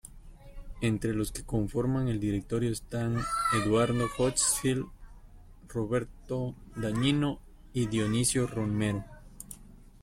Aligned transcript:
Entre 0.81 1.13
los 1.13 1.31
que 1.31 1.43
conforman 1.43 2.07
el 2.07 2.19
directorio 2.19 2.71
están 2.71 3.21
Eduardo 3.63 4.07
Hochschild, 4.17 4.87
Roberto 5.69 6.55
Dañino 6.75 7.39
y 7.71 7.85
Dionisio 7.85 8.47
Romero. 8.47 9.05